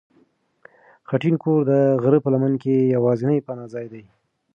خټین 1.09 1.35
کور 1.43 1.59
د 1.69 1.71
غره 2.01 2.19
په 2.23 2.29
لمن 2.33 2.53
کې 2.61 2.75
یوازینی 2.95 3.39
پناه 3.45 3.67
ځای 3.73 3.85
دی. 3.93 4.03